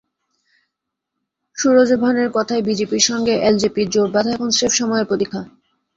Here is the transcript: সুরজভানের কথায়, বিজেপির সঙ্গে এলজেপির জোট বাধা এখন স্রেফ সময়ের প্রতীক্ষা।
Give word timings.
সুরজভানের 1.57 2.29
কথায়, 2.33 2.61
বিজেপির 2.61 3.03
সঙ্গে 3.09 3.33
এলজেপির 3.41 3.87
জোট 3.89 4.09
বাধা 4.11 4.29
এখন 4.31 4.49
স্রেফ 4.49 4.73
সময়ের 4.73 5.07
প্রতীক্ষা। 5.07 5.41